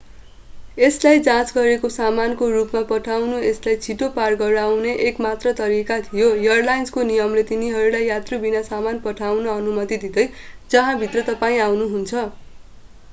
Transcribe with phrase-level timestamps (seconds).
[0.77, 7.05] यसलाई जाँच गरेको सामानको रूपमा पठाउनु यसलाई छिटो पार गराउने एक मात्र तरीका थियो एयरलाइन्सको
[7.11, 10.35] नियमले तिनीहरूलाई यात्रुबिना सामान पठाउन अनुमति दिँदैन
[10.71, 12.27] जहाँभित्र तपाईं आउनुहुन्छ